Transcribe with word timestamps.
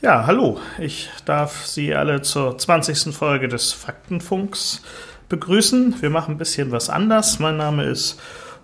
Ja, 0.00 0.26
hallo. 0.26 0.60
Ich 0.78 1.10
darf 1.24 1.66
Sie 1.66 1.92
alle 1.92 2.22
zur 2.22 2.56
20. 2.56 3.12
Folge 3.12 3.48
des 3.48 3.72
Faktenfunks 3.72 4.82
begrüßen. 5.28 6.00
Wir 6.00 6.08
machen 6.08 6.36
ein 6.36 6.38
bisschen 6.38 6.70
was 6.70 6.88
anders. 6.88 7.40
Mein 7.40 7.56
Name 7.56 7.82
ist 7.82 8.20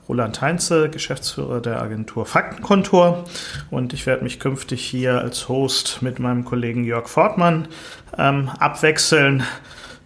Roland 0.08 0.40
Heinze, 0.40 0.88
Geschäftsführer 0.90 1.60
der 1.60 1.82
Agentur 1.82 2.24
Faktenkontor. 2.24 3.24
Und 3.72 3.92
ich 3.92 4.06
werde 4.06 4.22
mich 4.22 4.38
künftig 4.38 4.84
hier 4.84 5.22
als 5.22 5.48
Host 5.48 6.02
mit 6.02 6.20
meinem 6.20 6.44
Kollegen 6.44 6.84
Jörg 6.84 7.08
Fortmann 7.08 7.66
ähm, 8.16 8.48
abwechseln. 8.60 9.42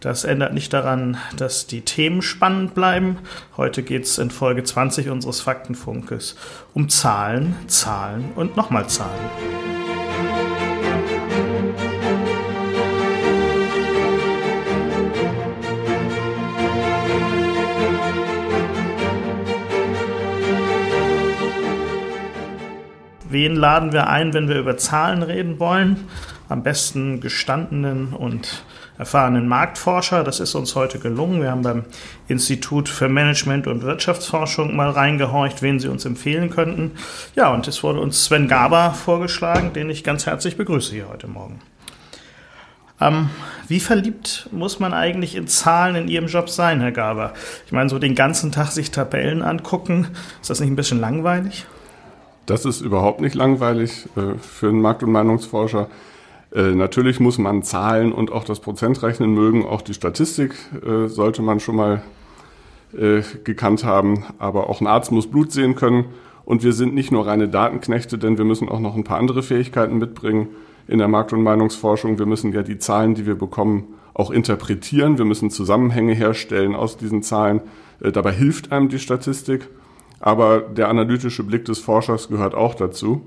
Das 0.00 0.24
ändert 0.24 0.54
nicht 0.54 0.72
daran, 0.72 1.18
dass 1.36 1.66
die 1.66 1.82
Themen 1.82 2.22
spannend 2.22 2.74
bleiben. 2.74 3.18
Heute 3.58 3.82
geht 3.82 4.04
es 4.04 4.16
in 4.16 4.30
Folge 4.30 4.64
20 4.64 5.10
unseres 5.10 5.42
Faktenfunkes 5.42 6.36
um 6.72 6.88
Zahlen, 6.88 7.54
Zahlen 7.66 8.32
und 8.34 8.56
nochmal 8.56 8.88
Zahlen. 8.88 9.87
Wen 23.30 23.56
laden 23.56 23.92
wir 23.92 24.08
ein, 24.08 24.32
wenn 24.32 24.48
wir 24.48 24.58
über 24.58 24.78
Zahlen 24.78 25.22
reden 25.22 25.60
wollen? 25.60 26.08
Am 26.48 26.62
besten 26.62 27.20
gestandenen 27.20 28.14
und 28.14 28.64
erfahrenen 28.96 29.46
Marktforscher. 29.46 30.24
Das 30.24 30.40
ist 30.40 30.54
uns 30.54 30.74
heute 30.74 30.98
gelungen. 30.98 31.42
Wir 31.42 31.50
haben 31.50 31.60
beim 31.60 31.84
Institut 32.26 32.88
für 32.88 33.10
Management 33.10 33.66
und 33.66 33.82
Wirtschaftsforschung 33.82 34.74
mal 34.74 34.88
reingehorcht, 34.88 35.60
wen 35.60 35.78
sie 35.78 35.88
uns 35.88 36.06
empfehlen 36.06 36.48
könnten. 36.48 36.92
Ja, 37.36 37.52
und 37.52 37.68
es 37.68 37.82
wurde 37.82 38.00
uns 38.00 38.24
Sven 38.24 38.48
Gaber 38.48 38.92
vorgeschlagen, 38.92 39.74
den 39.74 39.90
ich 39.90 40.04
ganz 40.04 40.24
herzlich 40.24 40.56
begrüße 40.56 40.94
hier 40.94 41.10
heute 41.10 41.28
Morgen. 41.28 41.60
Ähm, 42.98 43.28
wie 43.68 43.78
verliebt 43.78 44.48
muss 44.52 44.80
man 44.80 44.94
eigentlich 44.94 45.34
in 45.36 45.46
Zahlen 45.46 45.96
in 45.96 46.08
Ihrem 46.08 46.28
Job 46.28 46.48
sein, 46.48 46.80
Herr 46.80 46.92
Gaber? 46.92 47.34
Ich 47.66 47.72
meine, 47.72 47.90
so 47.90 47.98
den 47.98 48.14
ganzen 48.14 48.52
Tag 48.52 48.68
sich 48.68 48.90
Tabellen 48.90 49.42
angucken, 49.42 50.08
ist 50.40 50.48
das 50.48 50.60
nicht 50.60 50.70
ein 50.70 50.76
bisschen 50.76 50.98
langweilig? 50.98 51.66
Das 52.48 52.64
ist 52.64 52.80
überhaupt 52.80 53.20
nicht 53.20 53.34
langweilig 53.34 54.06
äh, 54.16 54.38
für 54.38 54.70
einen 54.70 54.80
Markt- 54.80 55.02
und 55.02 55.12
Meinungsforscher. 55.12 55.90
Äh, 56.50 56.70
natürlich 56.74 57.20
muss 57.20 57.36
man 57.36 57.62
Zahlen 57.62 58.10
und 58.10 58.32
auch 58.32 58.42
das 58.42 58.60
Prozentrechnen 58.60 59.34
mögen. 59.34 59.66
Auch 59.66 59.82
die 59.82 59.92
Statistik 59.92 60.54
äh, 60.82 61.08
sollte 61.08 61.42
man 61.42 61.60
schon 61.60 61.76
mal 61.76 62.02
gekannt 63.44 63.84
haben. 63.84 64.24
Aber 64.38 64.70
auch 64.70 64.80
ein 64.80 64.86
Arzt 64.86 65.12
muss 65.12 65.26
Blut 65.30 65.52
sehen 65.52 65.74
können. 65.74 66.06
Und 66.46 66.62
wir 66.62 66.72
sind 66.72 66.94
nicht 66.94 67.12
nur 67.12 67.26
reine 67.26 67.46
Datenknechte, 67.46 68.16
denn 68.16 68.38
wir 68.38 68.46
müssen 68.46 68.66
auch 68.66 68.80
noch 68.80 68.96
ein 68.96 69.04
paar 69.04 69.18
andere 69.18 69.42
Fähigkeiten 69.42 69.98
mitbringen 69.98 70.48
in 70.86 70.96
der 70.96 71.06
Markt- 71.06 71.34
und 71.34 71.42
Meinungsforschung. 71.42 72.18
Wir 72.18 72.24
müssen 72.24 72.50
ja 72.54 72.62
die 72.62 72.78
Zahlen, 72.78 73.14
die 73.14 73.26
wir 73.26 73.34
bekommen, 73.34 73.88
auch 74.14 74.30
interpretieren. 74.30 75.18
Wir 75.18 75.26
müssen 75.26 75.50
Zusammenhänge 75.50 76.14
herstellen 76.14 76.74
aus 76.74 76.96
diesen 76.96 77.22
Zahlen. 77.22 77.60
Dabei 78.00 78.32
hilft 78.32 78.72
einem 78.72 78.88
die 78.88 79.00
Statistik. 79.00 79.68
Aber 80.20 80.60
der 80.60 80.88
analytische 80.88 81.42
Blick 81.44 81.64
des 81.64 81.78
Forschers 81.78 82.28
gehört 82.28 82.54
auch 82.54 82.74
dazu. 82.74 83.22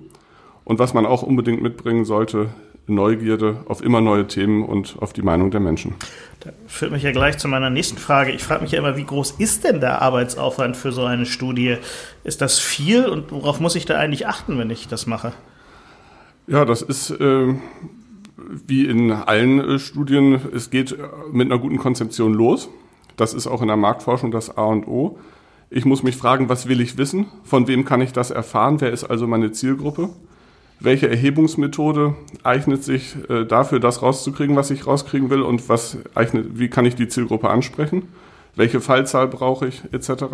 Und 0.64 0.80
was 0.80 0.94
man 0.94 1.06
auch 1.06 1.24
unbedingt 1.24 1.62
mitbringen 1.62 2.06
sollte, 2.06 2.50
Neugierde 2.88 3.64
auf 3.68 3.84
immer 3.84 4.02
neue 4.02 4.28
Themen 4.28 4.64
und 4.64 4.96
auf 5.00 5.14
die 5.14 5.22
Meinung 5.22 5.52
der 5.52 5.60
Menschen. 5.60 5.96
Das 6.40 6.54
führt 6.68 6.92
mich 6.92 7.04
ja 7.04 7.12
gleich 7.12 7.38
zu 7.38 7.48
meiner 7.48 7.70
nächsten 7.70 7.98
Frage. 7.98 8.32
Ich 8.32 8.44
frage 8.44 8.64
mich 8.64 8.72
ja 8.72 8.80
immer, 8.80 8.98
wie 8.98 9.06
groß 9.06 9.32
ist 9.38 9.64
denn 9.64 9.80
der 9.80 10.02
Arbeitsaufwand 10.02 10.76
für 10.76 10.92
so 10.92 11.06
eine 11.06 11.26
Studie? 11.26 11.78
Ist 12.24 12.42
das 12.42 12.60
viel 12.60 13.06
und 13.06 13.32
worauf 13.32 13.60
muss 13.60 13.76
ich 13.76 13.86
da 13.86 13.98
eigentlich 13.98 14.28
achten, 14.28 14.58
wenn 14.58 14.70
ich 14.70 14.88
das 14.88 15.06
mache? 15.06 15.34
Ja, 16.48 16.66
das 16.66 16.82
ist 16.82 17.12
äh, 17.12 17.54
wie 18.68 18.86
in 18.86 19.12
allen 19.12 19.60
äh, 19.60 19.80
Studien, 19.80 20.42
es 20.54 20.70
geht 20.70 20.98
mit 21.32 21.52
einer 21.52 21.62
guten 21.62 21.78
Konzeption 21.78 22.34
los. 22.34 22.70
Das 23.16 23.34
ist 23.34 23.48
auch 23.48 23.62
in 23.62 23.68
der 23.68 23.78
Marktforschung 23.78 24.32
das 24.32 24.58
A 24.58 24.66
und 24.66 24.88
O. 24.88 25.20
Ich 25.74 25.86
muss 25.86 26.04
mich 26.04 26.18
fragen, 26.18 26.50
was 26.50 26.68
will 26.68 26.82
ich 26.82 26.98
wissen? 26.98 27.28
Von 27.46 27.66
wem 27.66 27.86
kann 27.86 28.02
ich 28.02 28.12
das 28.12 28.30
erfahren? 28.30 28.82
Wer 28.82 28.92
ist 28.92 29.06
also 29.06 29.26
meine 29.26 29.54
Zielgruppe? 29.54 30.10
Welche 30.82 31.10
Erhebungsmethode 31.10 32.14
eignet 32.44 32.84
sich 32.84 33.16
äh, 33.30 33.46
dafür, 33.46 33.80
das 33.80 34.02
rauszukriegen, 34.02 34.58
was 34.58 34.70
ich 34.70 34.86
rauskriegen 34.86 35.30
will? 35.30 35.42
Und 35.42 35.70
was 35.70 35.98
eignet, 36.14 36.60
wie 36.60 36.68
kann 36.68 36.84
ich 36.84 36.96
die 36.96 37.08
Zielgruppe 37.08 37.50
ansprechen? 37.50 38.10
Welche 38.58 38.82
Fallzahl 38.82 39.30
brauche 39.30 39.66
ich, 39.66 39.82
etc.? 39.94 40.26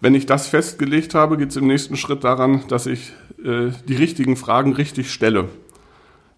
Wenn 0.00 0.16
ich 0.16 0.26
das 0.26 0.48
festgelegt 0.48 1.14
habe, 1.14 1.36
geht 1.36 1.50
es 1.50 1.56
im 1.56 1.68
nächsten 1.68 1.96
Schritt 1.96 2.24
daran, 2.24 2.64
dass 2.66 2.86
ich 2.86 3.12
äh, 3.44 3.70
die 3.86 3.94
richtigen 3.94 4.34
Fragen 4.34 4.72
richtig 4.72 5.12
stelle. 5.12 5.48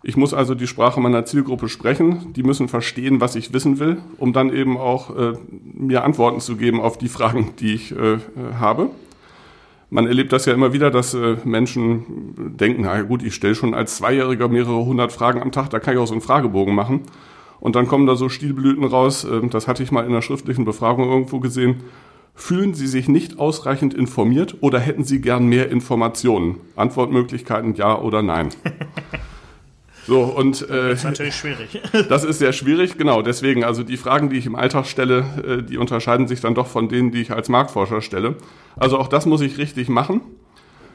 Ich 0.09 0.17
muss 0.17 0.33
also 0.33 0.55
die 0.55 0.69
Sprache 0.69 1.01
meiner 1.01 1.25
Zielgruppe 1.25 1.69
sprechen. 1.69 2.33
Die 2.35 2.45
müssen 2.45 2.69
verstehen, 2.69 3.21
was 3.21 3.35
ich 3.35 3.53
wissen 3.53 3.81
will, 3.81 3.97
um 4.19 4.33
dann 4.33 4.55
eben 4.55 4.77
auch 4.77 5.11
äh, 5.17 5.33
mir 5.75 6.05
Antworten 6.05 6.39
zu 6.39 6.55
geben 6.55 6.81
auf 6.81 6.97
die 6.97 7.09
Fragen, 7.09 7.55
die 7.59 7.75
ich 7.75 7.91
äh, 7.91 8.19
habe. 8.61 8.91
Man 9.91 10.07
erlebt 10.07 10.33
das 10.33 10.47
ja 10.47 10.55
immer 10.55 10.73
wieder, 10.73 10.93
dass 10.93 11.13
äh, 11.15 11.39
Menschen 11.43 12.55
denken, 12.57 12.83
na 12.83 13.03
gut, 13.03 13.25
ich 13.25 13.35
stelle 13.35 13.57
schon 13.57 13.75
als 13.75 13.97
Zweijähriger 13.97 14.47
mehrere 14.47 14.85
hundert 14.85 15.11
Fragen 15.11 15.43
am 15.43 15.51
Tag, 15.51 15.71
da 15.71 15.81
kann 15.81 15.95
ich 15.95 15.99
auch 15.99 16.07
so 16.07 16.15
einen 16.15 16.21
Fragebogen 16.21 16.73
machen. 16.73 17.01
Und 17.59 17.75
dann 17.75 17.89
kommen 17.89 18.07
da 18.07 18.15
so 18.15 18.29
Stilblüten 18.29 18.85
raus, 18.85 19.25
äh, 19.25 19.45
das 19.49 19.67
hatte 19.67 19.83
ich 19.83 19.91
mal 19.91 20.03
in 20.03 20.13
einer 20.13 20.23
schriftlichen 20.23 20.65
Befragung 20.65 21.09
irgendwo 21.09 21.41
gesehen. 21.41 21.83
Fühlen 22.33 22.75
Sie 22.75 22.87
sich 22.87 23.09
nicht 23.09 23.41
ausreichend 23.41 23.93
informiert 23.93 24.59
oder 24.61 24.79
hätten 24.79 25.03
Sie 25.03 25.21
gern 25.21 25.49
mehr 25.49 25.69
Informationen? 25.69 26.61
Antwortmöglichkeiten 26.77 27.75
ja 27.75 27.99
oder 27.99 28.23
nein. 28.23 28.51
So, 30.07 30.23
und 30.23 30.63
äh, 30.71 30.91
das 30.91 31.01
ist 31.01 31.05
natürlich 31.05 31.35
schwierig. 31.35 31.81
das 32.09 32.25
ist 32.25 32.39
sehr 32.39 32.53
schwierig, 32.53 32.97
genau. 32.97 33.23
Deswegen, 33.23 33.65
also 33.65 33.83
die 33.83 33.97
Fragen, 33.97 34.31
die 34.31 34.37
ich 34.37 34.47
im 34.47 34.55
Alltag 34.55 34.87
stelle, 34.87 35.25
äh, 35.45 35.63
die 35.63 35.79
unterscheiden 35.79 36.29
sich 36.29 36.41
dann 36.41 36.55
doch 36.55 36.69
von 36.69 36.89
denen, 36.89 37.11
die 37.11 37.21
ich 37.21 37.33
als 37.33 37.49
Marktforscher 37.49 38.01
stelle. 38.01 38.37
Also 38.77 38.99
auch 38.99 39.09
das 39.09 39.27
muss 39.27 39.41
ich 39.41 39.59
richtig 39.59 39.89
machen. 39.89 40.21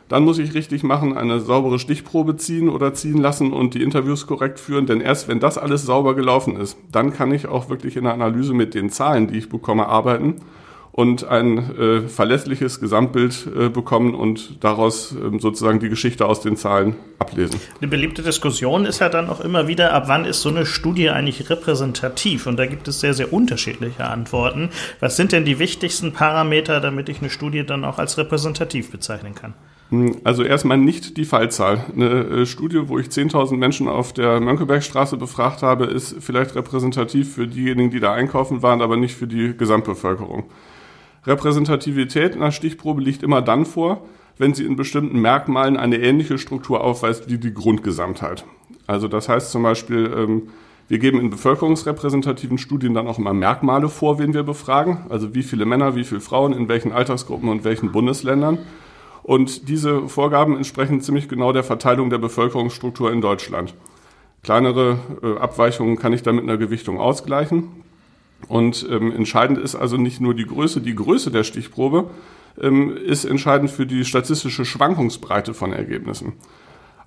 Dann 0.07 0.23
muss 0.23 0.39
ich 0.39 0.53
richtig 0.53 0.83
machen, 0.83 1.17
eine 1.17 1.39
saubere 1.39 1.79
Stichprobe 1.79 2.35
ziehen 2.35 2.67
oder 2.67 2.93
ziehen 2.93 3.17
lassen 3.17 3.53
und 3.53 3.75
die 3.75 3.81
Interviews 3.81 4.27
korrekt 4.27 4.59
führen. 4.59 4.85
Denn 4.85 4.99
erst 4.99 5.27
wenn 5.29 5.39
das 5.39 5.57
alles 5.57 5.83
sauber 5.83 6.15
gelaufen 6.15 6.57
ist, 6.57 6.77
dann 6.91 7.13
kann 7.13 7.31
ich 7.31 7.47
auch 7.47 7.69
wirklich 7.69 7.95
in 7.95 8.03
der 8.03 8.13
Analyse 8.13 8.53
mit 8.53 8.73
den 8.73 8.89
Zahlen, 8.89 9.27
die 9.27 9.37
ich 9.37 9.47
bekomme, 9.47 9.87
arbeiten 9.87 10.41
und 10.91 11.23
ein 11.23 11.57
äh, 11.77 12.01
verlässliches 12.01 12.79
Gesamtbild 12.79 13.47
äh, 13.55 13.69
bekommen 13.69 14.13
und 14.13 14.63
daraus 14.63 15.13
äh, 15.13 15.39
sozusagen 15.39 15.79
die 15.79 15.89
Geschichte 15.89 16.25
aus 16.25 16.41
den 16.41 16.57
Zahlen 16.57 16.95
ablesen. 17.17 17.59
Eine 17.79 17.89
beliebte 17.89 18.21
Diskussion 18.23 18.85
ist 18.85 18.99
ja 18.99 19.09
dann 19.09 19.29
auch 19.29 19.39
immer 19.39 19.67
wieder, 19.67 19.93
ab 19.93 20.03
wann 20.07 20.25
ist 20.25 20.41
so 20.41 20.49
eine 20.49 20.65
Studie 20.65 21.09
eigentlich 21.09 21.49
repräsentativ? 21.49 22.45
Und 22.45 22.57
da 22.57 22.65
gibt 22.65 22.87
es 22.87 22.99
sehr, 22.99 23.13
sehr 23.13 23.31
unterschiedliche 23.31 24.05
Antworten. 24.05 24.69
Was 24.99 25.15
sind 25.15 25.31
denn 25.31 25.45
die 25.45 25.59
wichtigsten 25.59 26.11
Parameter, 26.11 26.81
damit 26.81 27.07
ich 27.07 27.19
eine 27.19 27.29
Studie 27.29 27.65
dann 27.65 27.85
auch 27.85 27.97
als 27.97 28.17
repräsentativ 28.17 28.91
bezeichnen 28.91 29.33
kann? 29.33 29.53
Hm, 29.91 30.17
also 30.25 30.43
erstmal 30.43 30.77
nicht 30.77 31.15
die 31.15 31.25
Fallzahl. 31.25 31.85
Eine 31.93 32.09
äh, 32.09 32.45
Studie, 32.45 32.81
wo 32.87 32.97
ich 32.97 33.07
10.000 33.07 33.55
Menschen 33.55 33.87
auf 33.87 34.11
der 34.11 34.41
Mönckebergstraße 34.41 35.15
befragt 35.15 35.61
habe, 35.61 35.85
ist 35.85 36.15
vielleicht 36.19 36.55
repräsentativ 36.55 37.35
für 37.35 37.47
diejenigen, 37.47 37.91
die 37.91 38.01
da 38.01 38.13
einkaufen 38.13 38.61
waren, 38.61 38.81
aber 38.81 38.97
nicht 38.97 39.15
für 39.15 39.27
die 39.27 39.55
Gesamtbevölkerung. 39.55 40.45
Repräsentativität 41.25 42.35
in 42.35 42.41
einer 42.41 42.51
Stichprobe 42.51 43.01
liegt 43.01 43.23
immer 43.23 43.41
dann 43.41 43.65
vor, 43.65 44.01
wenn 44.37 44.53
sie 44.53 44.65
in 44.65 44.75
bestimmten 44.75 45.19
Merkmalen 45.19 45.77
eine 45.77 45.97
ähnliche 45.97 46.37
Struktur 46.37 46.83
aufweist 46.83 47.29
wie 47.29 47.37
die 47.37 47.53
Grundgesamtheit. 47.53 48.43
Also 48.87 49.07
das 49.07 49.29
heißt 49.29 49.51
zum 49.51 49.63
Beispiel, 49.63 50.11
ähm, 50.15 50.49
wir 50.87 50.99
geben 50.99 51.19
in 51.21 51.29
bevölkerungsrepräsentativen 51.29 52.57
Studien 52.57 52.93
dann 52.93 53.07
auch 53.07 53.17
immer 53.17 53.33
Merkmale 53.33 53.87
vor, 53.87 54.19
wen 54.19 54.33
wir 54.33 54.43
befragen. 54.43 55.05
Also 55.09 55.33
wie 55.33 55.43
viele 55.43 55.65
Männer, 55.65 55.95
wie 55.95 56.03
viele 56.03 56.21
Frauen, 56.21 56.53
in 56.53 56.67
welchen 56.67 56.91
Altersgruppen 56.91 57.49
und 57.49 57.63
welchen 57.63 57.91
Bundesländern. 57.91 58.57
Und 59.23 59.69
diese 59.69 60.07
Vorgaben 60.09 60.57
entsprechen 60.57 60.99
ziemlich 61.01 61.29
genau 61.29 61.53
der 61.53 61.63
Verteilung 61.63 62.09
der 62.09 62.17
Bevölkerungsstruktur 62.17 63.11
in 63.11 63.21
Deutschland. 63.21 63.75
Kleinere 64.43 64.97
äh, 65.21 65.37
Abweichungen 65.37 65.97
kann 65.97 66.13
ich 66.13 66.23
dann 66.23 66.35
mit 66.35 66.43
einer 66.43 66.57
Gewichtung 66.57 66.99
ausgleichen. 66.99 67.69
Und 68.47 68.85
ähm, 68.89 69.11
entscheidend 69.11 69.57
ist 69.57 69.75
also 69.75 69.97
nicht 69.97 70.21
nur 70.21 70.33
die 70.33 70.45
Größe, 70.45 70.81
die 70.81 70.95
Größe 70.95 71.31
der 71.31 71.43
Stichprobe 71.43 72.09
ähm, 72.59 72.95
ist 72.95 73.25
entscheidend 73.25 73.71
für 73.71 73.85
die 73.85 74.05
statistische 74.05 74.65
Schwankungsbreite 74.65 75.53
von 75.53 75.73
Ergebnissen. 75.73 76.33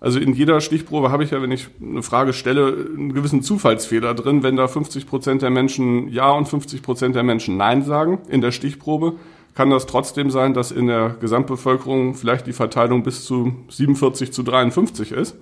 Also 0.01 0.19
in 0.19 0.35
jeder 0.35 0.61
Stichprobe 0.61 1.11
habe 1.11 1.25
ich 1.25 1.31
ja, 1.31 1.41
wenn 1.41 1.51
ich 1.51 1.69
eine 1.81 2.03
Frage 2.03 2.35
stelle, 2.35 2.89
einen 2.95 3.15
gewissen 3.15 3.43
Zufallsfehler 3.43 4.13
drin. 4.15 4.43
Wenn 4.43 4.57
da 4.57 4.69
50 4.69 5.07
Prozent 5.07 5.41
der 5.41 5.49
Menschen 5.49 6.09
Ja 6.09 6.31
und 6.31 6.47
50 6.47 6.83
Prozent 6.83 7.17
der 7.17 7.23
Menschen 7.23 7.57
Nein 7.57 7.83
sagen 7.83 8.19
in 8.29 8.43
der 8.43 8.53
Stichprobe, 8.53 9.15
kann 9.55 9.71
das 9.71 9.87
trotzdem 9.87 10.31
sein, 10.31 10.53
dass 10.53 10.73
in 10.73 10.89
der 10.89 11.17
Gesamtbevölkerung 11.21 12.15
vielleicht 12.15 12.47
die 12.47 12.53
Verteilung 12.53 13.03
bis 13.03 13.25
zu 13.25 13.55
47 13.69 14.33
zu 14.33 14.43
53 14.43 15.13
ist. 15.13 15.37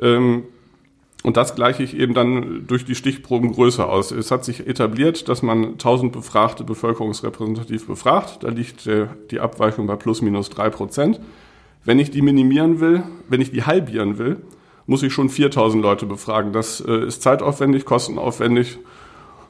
Ähm, 0.00 0.42
und 1.22 1.36
das 1.36 1.54
gleiche 1.54 1.82
ich 1.82 1.96
eben 1.96 2.14
dann 2.14 2.66
durch 2.66 2.84
die 2.84 2.94
Stichprobengröße 2.94 3.86
aus. 3.86 4.10
Es 4.10 4.30
hat 4.30 4.44
sich 4.44 4.66
etabliert, 4.66 5.28
dass 5.28 5.42
man 5.42 5.72
1000 5.72 6.12
Befragte 6.12 6.64
bevölkerungsrepräsentativ 6.64 7.86
befragt. 7.86 8.42
Da 8.42 8.48
liegt 8.48 8.88
die 9.30 9.40
Abweichung 9.40 9.86
bei 9.86 9.96
plus 9.96 10.22
minus 10.22 10.48
drei 10.48 10.70
Prozent. 10.70 11.20
Wenn 11.84 11.98
ich 11.98 12.10
die 12.10 12.22
minimieren 12.22 12.80
will, 12.80 13.02
wenn 13.28 13.40
ich 13.40 13.50
die 13.50 13.64
halbieren 13.64 14.18
will, 14.18 14.38
muss 14.86 15.02
ich 15.02 15.12
schon 15.12 15.28
4000 15.28 15.82
Leute 15.82 16.06
befragen. 16.06 16.52
Das 16.52 16.80
äh, 16.80 17.06
ist 17.06 17.22
zeitaufwendig, 17.22 17.84
kostenaufwendig 17.84 18.78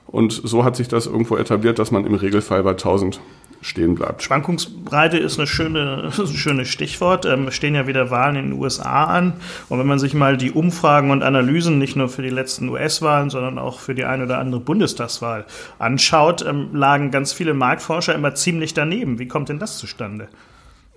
und 0.06 0.32
so 0.32 0.64
hat 0.64 0.76
sich 0.76 0.88
das 0.88 1.06
irgendwo 1.06 1.36
etabliert, 1.36 1.78
dass 1.78 1.92
man 1.92 2.04
im 2.04 2.14
Regelfall 2.14 2.62
bei 2.64 2.70
1000 2.70 3.20
stehen 3.62 3.94
bleibt. 3.94 4.22
Schwankungsbreite 4.22 5.18
ist 5.18 5.38
eine 5.38 5.46
schöne, 5.46 6.10
ein 6.18 6.26
schönes 6.26 6.68
Stichwort. 6.68 7.26
Ähm, 7.26 7.48
es 7.48 7.54
stehen 7.54 7.74
ja 7.74 7.86
wieder 7.86 8.10
Wahlen 8.10 8.36
in 8.36 8.50
den 8.50 8.60
USA 8.60 9.04
an. 9.04 9.34
Und 9.68 9.78
wenn 9.78 9.86
man 9.86 9.98
sich 9.98 10.14
mal 10.14 10.36
die 10.36 10.50
Umfragen 10.50 11.10
und 11.10 11.22
Analysen 11.22 11.78
nicht 11.78 11.96
nur 11.96 12.08
für 12.08 12.22
die 12.22 12.30
letzten 12.30 12.68
US-Wahlen, 12.68 13.30
sondern 13.30 13.58
auch 13.58 13.80
für 13.80 13.94
die 13.94 14.04
eine 14.04 14.24
oder 14.24 14.38
andere 14.38 14.60
Bundestagswahl 14.60 15.44
anschaut, 15.78 16.44
ähm, 16.46 16.74
lagen 16.74 17.10
ganz 17.10 17.32
viele 17.32 17.54
Marktforscher 17.54 18.14
immer 18.14 18.34
ziemlich 18.34 18.74
daneben. 18.74 19.18
Wie 19.18 19.28
kommt 19.28 19.48
denn 19.48 19.58
das 19.58 19.78
zustande? 19.78 20.28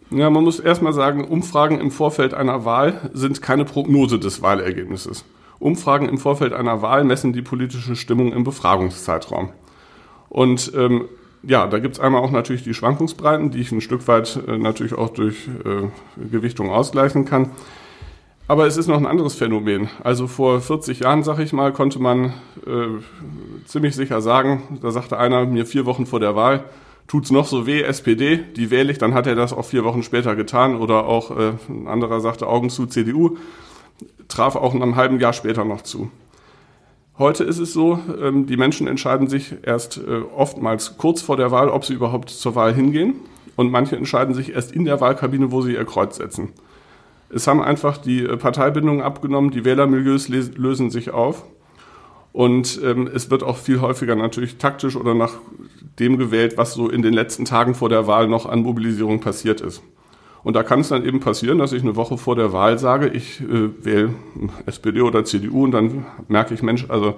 Ja, 0.10 0.30
man 0.30 0.44
muss 0.44 0.60
erstmal 0.60 0.94
sagen, 0.94 1.26
Umfragen 1.26 1.80
im 1.80 1.90
Vorfeld 1.90 2.34
einer 2.34 2.66
Wahl 2.66 3.10
sind 3.14 3.42
keine 3.42 3.66
Prognose 3.66 4.20
des 4.20 4.42
Wahlergebnisses. 4.42 5.26
Umfragen 5.60 6.08
im 6.08 6.18
Vorfeld 6.18 6.54
einer 6.54 6.82
Wahl 6.82 7.04
messen 7.04 7.34
die 7.34 7.42
politische 7.42 7.96
Stimmung 7.96 8.34
im 8.34 8.44
Befragungszeitraum. 8.44 9.50
Und 10.30 10.72
ähm, 10.76 11.06
ja, 11.44 11.68
da 11.68 11.80
gibt's 11.80 12.00
einmal 12.00 12.22
auch 12.22 12.32
natürlich 12.32 12.64
die 12.64 12.74
Schwankungsbreiten, 12.74 13.52
die 13.52 13.60
ich 13.60 13.72
ein 13.72 13.82
Stück 13.82 14.08
weit 14.08 14.40
äh, 14.48 14.58
natürlich 14.58 14.94
auch 14.94 15.10
durch 15.10 15.48
äh, 15.66 15.90
Gewichtung 16.30 16.70
ausgleichen 16.70 17.26
kann. 17.26 17.52
Aber 18.48 18.68
es 18.68 18.78
ist 18.78 18.88
noch 18.88 18.98
ein 18.98 19.06
anderes 19.06 19.36
Phänomen. 19.36 19.90
Also 20.04 20.28
vor 20.28 20.60
40 20.60 21.00
Jahren, 21.00 21.24
sag 21.24 21.40
ich 21.40 21.54
mal, 21.54 21.72
konnte 21.72 22.00
man 22.00 22.34
äh, 22.66 23.00
ziemlich 23.66 23.96
sicher 23.96 24.22
sagen, 24.22 24.80
da 24.82 24.92
sagte 24.92 25.18
einer 25.18 25.46
mir 25.46 25.66
vier 25.66 25.86
Wochen 25.86 26.06
vor 26.06 26.20
der 26.20 26.36
Wahl, 26.36 26.66
tut's 27.08 27.32
noch 27.32 27.48
so 27.48 27.66
weh, 27.66 27.82
SPD, 27.82 28.38
die 28.56 28.70
wähle 28.70 28.92
ich, 28.92 28.98
dann 28.98 29.14
hat 29.14 29.28
er 29.28 29.36
das 29.36 29.54
auch 29.54 29.66
vier 29.66 29.84
Wochen 29.84 30.04
später 30.04 30.36
getan. 30.36 30.76
Oder 30.76 31.06
auch 31.06 31.38
äh, 31.38 31.54
ein 31.70 31.88
anderer 31.88 32.20
sagte 32.20 32.48
Augen 32.48 32.70
zu 32.70 32.86
CDU, 32.86 33.38
traf 34.28 34.56
auch 34.56 34.74
in 34.74 34.82
einem 34.82 34.96
halben 34.96 35.20
Jahr 35.20 35.34
später 35.34 35.64
noch 35.66 35.82
zu. 35.82 36.10
Heute 37.20 37.44
ist 37.44 37.60
es 37.60 37.74
so, 37.74 38.00
ähm, 38.20 38.48
die 38.48 38.58
Menschen 38.58 38.88
entscheiden 38.88 39.28
sich 39.28 39.54
erst 39.62 39.98
äh, 39.98 40.22
oftmals 40.36 40.98
kurz 40.98 41.22
vor 41.22 41.38
der 41.38 41.52
Wahl, 41.52 41.70
ob 41.70 41.86
sie 41.86 41.94
überhaupt 41.94 42.32
zur 42.32 42.56
Wahl 42.56 42.74
hingehen. 42.74 43.16
Und 43.56 43.72
manche 43.72 43.96
entscheiden 43.96 44.34
sich 44.34 44.56
erst 44.56 44.72
in 44.72 44.86
der 44.86 45.00
Wahlkabine, 45.00 45.52
wo 45.52 45.62
sie 45.62 45.74
ihr 45.74 45.86
Kreuz 45.86 46.16
setzen. 46.16 46.54
Es 47.30 47.46
haben 47.46 47.62
einfach 47.62 47.98
die 47.98 48.24
äh, 48.24 48.36
Parteibindungen 48.36 49.04
abgenommen, 49.04 49.52
die 49.52 49.64
Wählermilieus 49.64 50.28
lösen 50.28 50.90
sich 50.90 51.12
auf. 51.12 51.46
Und 52.32 52.82
ähm, 52.84 53.08
es 53.14 53.30
wird 53.30 53.44
auch 53.44 53.58
viel 53.58 53.80
häufiger 53.80 54.16
natürlich 54.16 54.58
taktisch 54.58 54.96
oder 54.96 55.14
nach 55.14 55.34
dem 56.00 56.18
gewählt, 56.18 56.58
was 56.58 56.74
so 56.74 56.90
in 56.90 57.04
den 57.04 57.14
letzten 57.14 57.46
Tagen 57.46 57.76
vor 57.76 57.90
der 57.90 58.08
Wahl 58.08 58.28
noch 58.28 58.48
an 58.48 58.64
Mobilisierung 58.64 59.20
passiert 59.20 59.62
ist. 59.62 59.84
Und 60.44 60.56
da 60.56 60.64
kann 60.64 60.82
es 60.82 60.90
dann 60.90 61.06
eben 61.06 61.20
passieren, 61.20 61.58
dass 61.58 61.72
ich 61.72 61.84
eine 61.84 61.96
Woche 61.96 62.18
vor 62.18 62.36
der 62.36 62.52
Wahl 62.52 62.78
sage, 62.78 63.08
ich 63.08 63.42
äh, 63.42 63.70
wähle 63.82 64.14
SPD 64.66 65.02
oder 65.02 65.24
CDU 65.24 65.64
und 65.64 65.72
dann 65.72 66.06
merke 66.28 66.54
ich, 66.54 66.62
Mensch, 66.62 66.86
also 66.90 67.18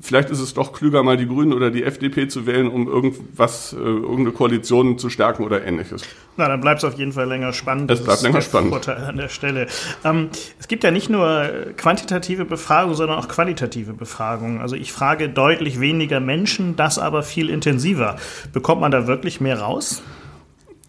vielleicht 0.00 0.30
ist 0.30 0.40
es 0.40 0.54
doch 0.54 0.72
klüger, 0.72 1.02
mal 1.02 1.16
die 1.16 1.26
Grünen 1.26 1.52
oder 1.52 1.70
die 1.70 1.84
FDP 1.84 2.28
zu 2.28 2.46
wählen, 2.46 2.68
um 2.68 2.88
irgendwas, 2.88 3.72
äh, 3.72 3.76
irgendeine 3.76 4.32
Koalition 4.32 4.98
zu 4.98 5.10
stärken 5.10 5.44
oder 5.44 5.64
ähnliches. 5.64 6.02
Na, 6.36 6.48
dann 6.48 6.60
bleibt 6.60 6.78
es 6.78 6.84
auf 6.84 6.98
jeden 6.98 7.12
Fall 7.12 7.28
länger 7.28 7.52
spannend. 7.52 7.90
Es 7.90 8.02
bleibt 8.02 8.22
länger 8.22 8.40
spannend. 8.40 8.70
Vorteil 8.70 9.04
an 9.04 9.16
der 9.16 9.28
Stelle. 9.28 9.66
Ähm, 10.04 10.30
es 10.58 10.68
gibt 10.68 10.84
ja 10.84 10.90
nicht 10.90 11.10
nur 11.10 11.50
quantitative 11.76 12.46
Befragungen, 12.46 12.96
sondern 12.96 13.18
auch 13.18 13.28
qualitative 13.28 13.92
Befragungen. 13.92 14.60
Also 14.60 14.76
ich 14.76 14.92
frage 14.92 15.28
deutlich 15.28 15.80
weniger 15.80 16.20
Menschen, 16.20 16.76
das 16.76 16.98
aber 16.98 17.22
viel 17.22 17.50
intensiver. 17.50 18.16
Bekommt 18.52 18.80
man 18.80 18.90
da 18.90 19.06
wirklich 19.06 19.40
mehr 19.40 19.60
raus? 19.60 20.02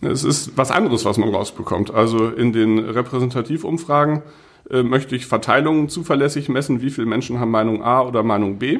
Es 0.01 0.23
ist 0.23 0.57
was 0.57 0.71
anderes, 0.71 1.05
was 1.05 1.17
man 1.17 1.29
rausbekommt. 1.29 1.93
Also 1.93 2.27
in 2.29 2.53
den 2.53 2.79
Repräsentativumfragen 2.79 4.23
äh, 4.69 4.83
möchte 4.83 5.15
ich 5.15 5.27
Verteilungen 5.27 5.89
zuverlässig 5.89 6.49
messen, 6.49 6.81
wie 6.81 6.89
viele 6.89 7.07
Menschen 7.07 7.39
haben 7.39 7.51
Meinung 7.51 7.83
A 7.83 8.01
oder 8.01 8.23
Meinung 8.23 8.57
B. 8.57 8.79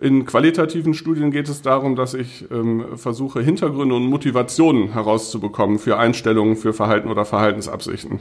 In 0.00 0.24
qualitativen 0.24 0.94
Studien 0.94 1.30
geht 1.30 1.48
es 1.48 1.60
darum, 1.60 1.94
dass 1.94 2.14
ich 2.14 2.50
ähm, 2.50 2.96
versuche, 2.96 3.42
Hintergründe 3.42 3.94
und 3.94 4.06
Motivationen 4.06 4.92
herauszubekommen 4.92 5.78
für 5.78 5.98
Einstellungen, 5.98 6.56
für 6.56 6.72
Verhalten 6.72 7.08
oder 7.08 7.26
Verhaltensabsichten. 7.26 8.20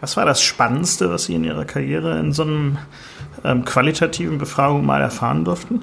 Was 0.00 0.16
war 0.16 0.24
das 0.24 0.40
Spannendste, 0.40 1.10
was 1.10 1.24
Sie 1.24 1.34
in 1.34 1.44
Ihrer 1.44 1.64
Karriere 1.64 2.18
in 2.18 2.32
so 2.32 2.44
einem 2.44 2.78
ähm, 3.44 3.64
qualitativen 3.64 4.38
Befragung 4.38 4.86
mal 4.86 5.02
erfahren 5.02 5.44
durften? 5.44 5.82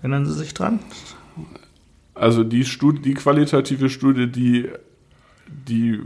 Erinnern 0.00 0.26
Sie 0.26 0.34
sich 0.34 0.54
dran? 0.54 0.78
Also 2.14 2.44
die 2.44 2.64
Studie, 2.64 3.00
die 3.00 3.14
qualitative 3.14 3.88
Studie, 3.88 4.26
die 4.26 4.68
die 5.68 6.00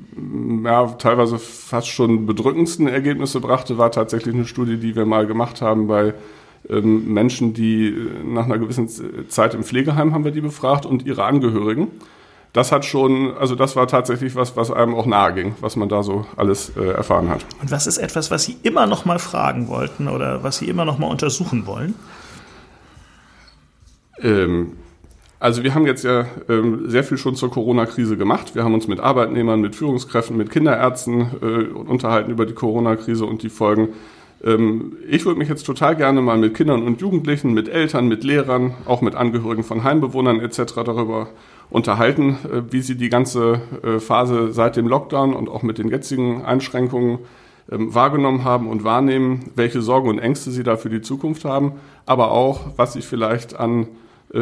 ja, 0.64 0.86
teilweise 0.98 1.38
fast 1.38 1.88
schon 1.88 2.26
bedrückendsten 2.26 2.88
Ergebnisse 2.88 3.40
brachte, 3.40 3.78
war 3.78 3.92
tatsächlich 3.92 4.34
eine 4.34 4.44
Studie, 4.44 4.76
die 4.76 4.96
wir 4.96 5.06
mal 5.06 5.26
gemacht 5.26 5.62
haben 5.62 5.86
bei 5.86 6.14
ähm, 6.68 7.12
Menschen, 7.12 7.54
die 7.54 7.94
nach 8.24 8.44
einer 8.44 8.58
gewissen 8.58 8.88
Zeit 9.28 9.54
im 9.54 9.62
Pflegeheim 9.62 10.14
haben 10.14 10.24
wir 10.24 10.32
die 10.32 10.40
befragt 10.40 10.84
und 10.86 11.06
ihre 11.06 11.24
Angehörigen. 11.24 11.88
Das 12.52 12.72
hat 12.72 12.86
schon, 12.86 13.36
also 13.36 13.54
das 13.54 13.76
war 13.76 13.86
tatsächlich 13.86 14.34
was, 14.34 14.56
was 14.56 14.70
einem 14.70 14.94
auch 14.94 15.04
nahe 15.04 15.34
ging, 15.34 15.54
was 15.60 15.76
man 15.76 15.88
da 15.88 16.02
so 16.02 16.26
alles 16.36 16.72
äh, 16.76 16.88
erfahren 16.88 17.28
hat. 17.28 17.44
Und 17.60 17.70
was 17.70 17.86
ist 17.86 17.98
etwas, 17.98 18.30
was 18.30 18.44
Sie 18.44 18.56
immer 18.62 18.86
noch 18.86 19.04
mal 19.04 19.18
fragen 19.18 19.68
wollten 19.68 20.08
oder 20.08 20.42
was 20.42 20.58
Sie 20.58 20.68
immer 20.68 20.86
noch 20.86 20.98
mal 20.98 21.08
untersuchen 21.08 21.66
wollen? 21.66 21.94
Ähm, 24.22 24.72
also 25.46 25.62
wir 25.62 25.76
haben 25.76 25.86
jetzt 25.86 26.02
ja 26.02 26.26
ähm, 26.48 26.90
sehr 26.90 27.04
viel 27.04 27.18
schon 27.18 27.36
zur 27.36 27.52
Corona-Krise 27.52 28.16
gemacht. 28.16 28.56
Wir 28.56 28.64
haben 28.64 28.74
uns 28.74 28.88
mit 28.88 28.98
Arbeitnehmern, 28.98 29.60
mit 29.60 29.76
Führungskräften, 29.76 30.36
mit 30.36 30.50
Kinderärzten 30.50 31.20
äh, 31.40 31.72
unterhalten 31.72 32.32
über 32.32 32.46
die 32.46 32.52
Corona-Krise 32.52 33.24
und 33.24 33.44
die 33.44 33.48
Folgen. 33.48 33.90
Ähm, 34.42 34.96
ich 35.08 35.24
würde 35.24 35.38
mich 35.38 35.48
jetzt 35.48 35.64
total 35.64 35.94
gerne 35.94 36.20
mal 36.20 36.36
mit 36.36 36.54
Kindern 36.54 36.82
und 36.82 37.00
Jugendlichen, 37.00 37.54
mit 37.54 37.68
Eltern, 37.68 38.08
mit 38.08 38.24
Lehrern, 38.24 38.74
auch 38.86 39.02
mit 39.02 39.14
Angehörigen 39.14 39.62
von 39.62 39.84
Heimbewohnern 39.84 40.40
etc. 40.40 40.82
darüber 40.84 41.28
unterhalten, 41.70 42.38
äh, 42.52 42.62
wie 42.72 42.80
sie 42.80 42.96
die 42.96 43.08
ganze 43.08 43.60
äh, 43.84 44.00
Phase 44.00 44.52
seit 44.52 44.74
dem 44.74 44.88
Lockdown 44.88 45.32
und 45.32 45.48
auch 45.48 45.62
mit 45.62 45.78
den 45.78 45.90
jetzigen 45.90 46.44
Einschränkungen 46.44 47.20
ähm, 47.70 47.94
wahrgenommen 47.94 48.42
haben 48.42 48.66
und 48.66 48.82
wahrnehmen, 48.82 49.52
welche 49.54 49.80
Sorgen 49.80 50.08
und 50.08 50.18
Ängste 50.18 50.50
sie 50.50 50.64
da 50.64 50.76
für 50.76 50.90
die 50.90 51.02
Zukunft 51.02 51.44
haben, 51.44 51.74
aber 52.04 52.32
auch, 52.32 52.62
was 52.76 52.94
sie 52.94 53.02
vielleicht 53.02 53.54
an 53.54 53.86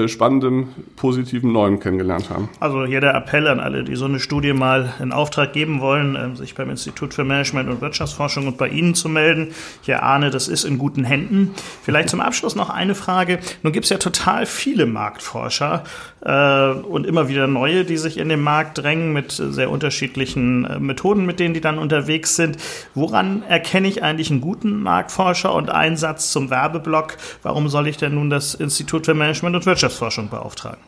spannendem, 0.07 0.69
positiven 0.97 1.53
Neuem 1.53 1.79
kennengelernt 1.79 2.31
haben. 2.31 2.49
Also 2.59 2.87
hier 2.87 3.03
der 3.03 3.15
Appell 3.15 3.47
an 3.47 3.61
alle, 3.61 3.85
die 3.85 3.97
so 3.97 4.07
eine 4.07 4.19
Studie 4.19 4.55
mal 4.55 4.95
in 4.99 5.13
Auftrag 5.13 5.53
geben 5.53 5.81
wollen, 5.81 6.17
ähm, 6.17 6.37
sich 6.37 6.55
beim 6.55 6.71
Institut 6.71 7.13
für 7.13 7.23
Management 7.23 7.69
und 7.69 7.83
Wirtschaftsforschung 7.83 8.47
und 8.47 8.57
bei 8.57 8.69
Ihnen 8.69 8.95
zu 8.95 9.11
melden. 9.11 9.53
Ich 9.83 9.89
erahne, 9.91 10.31
das 10.31 10.49
ist 10.49 10.65
in 10.65 10.79
guten 10.79 11.05
Händen. 11.05 11.55
Vielleicht 11.83 12.09
zum 12.09 12.21
Abschluss 12.21 12.57
noch 12.57 12.71
eine 12.71 12.95
Frage. 12.95 13.41
Nun 13.63 13.75
gibt 13.75 13.85
es 13.85 13.91
ja 13.91 13.99
total 13.99 14.47
viele 14.47 14.87
Marktforscher 14.87 15.85
äh, 16.23 16.71
und 16.71 17.07
immer 17.07 17.29
wieder 17.29 17.47
neue, 17.47 17.85
die 17.85 17.99
sich 17.99 18.17
in 18.17 18.31
den 18.31 18.41
Markt 18.41 18.79
drängen 18.79 19.13
mit 19.13 19.33
sehr 19.33 19.71
unterschiedlichen 19.71 20.65
äh, 20.65 20.81
Methoden, 20.81 21.27
mit 21.27 21.41
denen 21.41 21.53
die 21.53 21.61
dann 21.61 21.79
unterwegs 21.79 22.37
sind. 22.37 22.57
Woran 22.95 23.43
erkenne 23.43 23.87
ich 23.89 24.03
eigentlich 24.03 24.31
einen 24.31 24.41
guten 24.41 24.83
Marktforscher 24.83 25.55
und 25.55 25.69
Einsatz 25.69 26.33
zum 26.33 26.49
Werbeblock? 26.49 27.19
Warum 27.43 27.69
soll 27.69 27.87
ich 27.87 27.99
denn 27.99 28.15
nun 28.15 28.31
das 28.31 28.55
Institut 28.55 29.05
für 29.05 29.15
Management 29.15 29.57
und 29.57 29.67
Wirtschaftsforschung 29.67 29.74
Wirtschaftsforschung 29.75 30.29
beauftragen? 30.31 30.79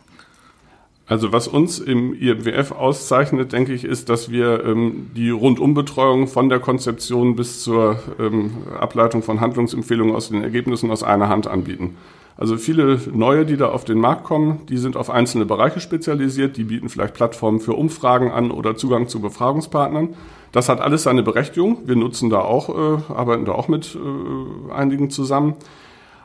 Also 1.09 1.33
was 1.33 1.49
uns 1.49 1.81
im 1.81 2.14
IMWF 2.14 2.71
auszeichnet, 2.71 3.52
denke 3.52 3.73
ich, 3.73 3.85
ist, 3.85 4.09
dass 4.09 4.31
wir 4.31 4.64
ähm, 4.64 5.11
die 5.16 5.31
Rundumbetreuung 5.31 6.28
von 6.28 6.49
der 6.49 6.61
Konzeption 6.61 7.35
bis 7.35 7.62
zur 7.62 8.00
ähm, 8.21 8.52
Ableitung 8.78 9.23
von 9.23 9.40
Handlungsempfehlungen 9.40 10.14
aus 10.14 10.28
den 10.31 10.43
Ergebnissen 10.43 10.90
aus 10.90 11.02
einer 11.02 11.28
Hand 11.28 11.49
anbieten. 11.49 11.97
Also 12.37 12.57
viele 12.57 13.00
neue, 13.12 13.45
die 13.45 13.57
da 13.57 13.71
auf 13.71 13.85
den 13.85 13.99
Markt 13.99 14.25
kommen, 14.25 14.66
die 14.69 14.76
sind 14.76 14.97
auf 14.97 15.11
einzelne 15.11 15.47
Bereiche 15.47 15.81
spezialisiert, 15.81 16.57
die 16.57 16.64
bieten 16.64 16.88
vielleicht 16.88 17.14
Plattformen 17.14 17.61
für 17.61 17.73
Umfragen 17.73 18.31
an 18.31 18.50
oder 18.50 18.76
Zugang 18.76 19.09
zu 19.09 19.21
Befragungspartnern. 19.21 20.14
Das 20.52 20.69
hat 20.69 20.81
alles 20.81 21.05
seine 21.05 21.23
Berechtigung. 21.23 21.78
Wir 21.87 21.97
nutzen 21.97 22.31
da 22.31 22.40
auch, 22.40 22.69
äh, 22.69 23.12
arbeiten 23.12 23.47
da 23.47 23.52
auch 23.52 23.69
mit 23.69 23.97
äh, 23.97 24.73
einigen 24.73 25.11
zusammen. 25.11 25.55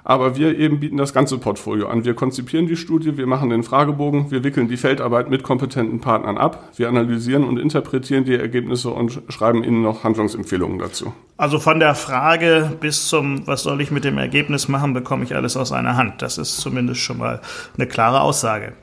Aber 0.04 0.36
wir 0.36 0.58
eben 0.58 0.80
bieten 0.80 0.98
das 0.98 1.14
ganze 1.14 1.38
Portfolio 1.38 1.88
an. 1.88 2.06
Wir 2.06 2.14
konzipieren 2.14 2.68
die 2.68 2.76
Studie, 2.76 3.18
wir 3.18 3.28
machen 3.28 3.50
den 3.50 3.64
Fragebogen, 3.64 4.32
wir 4.32 4.44
wickeln 4.44 4.68
die 4.68 4.78
Feldarbeit 4.78 5.30
mit 5.30 5.44
kompetenten 5.44 6.00
Partnern 6.00 6.38
ab, 6.38 6.70
wir 6.76 6.88
analysieren 6.88 7.44
und 7.44 7.58
interpretieren 7.58 8.26
die 8.26 8.36
Ergebnisse 8.36 8.90
und 8.90 9.22
schreiben 9.30 9.64
ihnen 9.64 9.82
noch 9.82 10.04
Handlungsempfehlungen 10.04 10.80
dazu. 10.80 11.14
Also 11.42 11.58
von 11.58 11.80
der 11.80 11.96
Frage 11.96 12.72
bis 12.80 13.08
zum, 13.08 13.48
was 13.48 13.64
soll 13.64 13.82
ich 13.82 13.90
mit 13.90 14.04
dem 14.04 14.20
Ergebnis 14.20 14.68
machen, 14.68 14.94
bekomme 14.94 15.24
ich 15.24 15.36
alles 15.36 15.58
aus 15.58 15.72
einer 15.72 15.98
Hand. 15.98 16.22
Das 16.22 16.38
ist 16.38 16.58
zumindest 16.58 17.02
schon 17.02 17.18
mal 17.18 17.42
eine 17.76 17.88
klare 17.88 18.22
Aussage. 18.22 18.74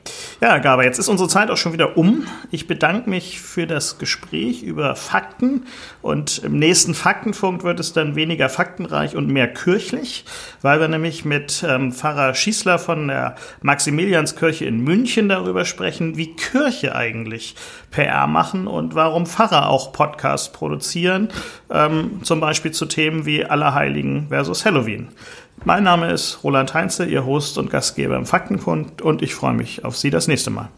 Ja, 0.41 0.57
Gaber, 0.57 0.83
jetzt 0.83 0.99
ist 0.99 1.07
unsere 1.07 1.29
Zeit 1.29 1.51
auch 1.51 1.55
schon 1.55 1.71
wieder 1.71 1.95
um. 1.95 2.25
Ich 2.51 2.67
bedanke 2.67 3.09
mich 3.09 3.39
für 3.39 3.65
das 3.65 3.97
Gespräch 3.97 4.61
über 4.61 4.97
Fakten 4.97 5.67
und 6.01 6.39
im 6.39 6.59
nächsten 6.59 6.95
Faktenfunk 6.95 7.63
wird 7.63 7.79
es 7.79 7.93
dann 7.93 8.17
weniger 8.17 8.49
faktenreich 8.49 9.15
und 9.15 9.27
mehr 9.29 9.47
kirchlich, 9.47 10.25
weil 10.61 10.81
wir 10.81 10.89
nämlich 10.89 11.08
nämlich 11.09 11.25
mit 11.25 11.65
ähm, 11.67 11.91
Pfarrer 11.91 12.35
Schießler 12.35 12.77
von 12.77 13.07
der 13.07 13.35
Maximilianskirche 13.61 14.65
in 14.65 14.81
München 14.81 15.27
darüber 15.27 15.65
sprechen, 15.65 16.17
wie 16.17 16.35
Kirche 16.35 16.95
eigentlich 16.95 17.55
PR 17.89 18.27
machen 18.27 18.67
und 18.67 18.93
warum 18.93 19.25
Pfarrer 19.25 19.69
auch 19.69 19.91
Podcasts 19.91 20.51
produzieren, 20.51 21.29
ähm, 21.71 22.19
zum 22.21 22.39
Beispiel 22.39 22.71
zu 22.71 22.85
Themen 22.85 23.25
wie 23.25 23.43
Allerheiligen 23.43 24.27
versus 24.29 24.65
Halloween. 24.65 25.07
Mein 25.65 25.83
Name 25.83 26.11
ist 26.11 26.43
Roland 26.43 26.75
Heinze, 26.75 27.05
Ihr 27.05 27.25
Host 27.25 27.57
und 27.57 27.71
Gastgeber 27.71 28.15
im 28.15 28.27
Faktenkund 28.27 29.01
und 29.01 29.23
ich 29.23 29.33
freue 29.33 29.53
mich 29.53 29.83
auf 29.83 29.97
Sie 29.97 30.11
das 30.11 30.27
nächste 30.27 30.51
Mal. 30.51 30.69